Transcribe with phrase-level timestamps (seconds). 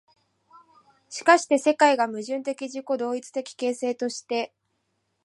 [1.09, 4.51] しかして世界が矛盾的自己同一的形成として、